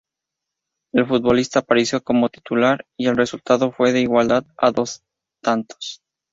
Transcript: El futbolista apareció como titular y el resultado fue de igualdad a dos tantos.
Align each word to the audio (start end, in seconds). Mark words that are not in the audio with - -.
El 0.93 1.05
futbolista 1.05 1.59
apareció 1.59 2.03
como 2.03 2.29
titular 2.29 2.87
y 2.97 3.05
el 3.07 3.15
resultado 3.15 3.71
fue 3.71 3.91
de 3.93 4.01
igualdad 4.01 4.45
a 4.57 4.71
dos 4.71 5.03
tantos. 5.43 6.01